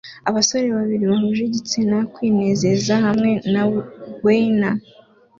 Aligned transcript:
abasore 0.29 0.67
babiri 0.77 1.03
bahuje 1.11 1.41
igitsina 1.45 1.97
kwinezeza 2.13 2.93
hamwe 3.05 3.31
na 3.53 3.63
weiner 4.25 4.75